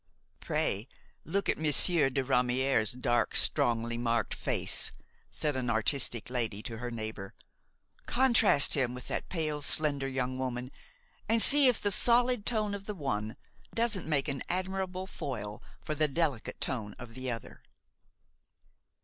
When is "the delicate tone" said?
15.93-16.95